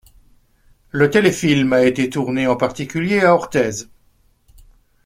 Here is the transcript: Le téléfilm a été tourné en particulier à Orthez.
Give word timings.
Le 0.89 1.11
téléfilm 1.11 1.73
a 1.73 1.83
été 1.83 2.09
tourné 2.09 2.47
en 2.47 2.55
particulier 2.55 3.19
à 3.21 3.35
Orthez. 3.35 3.83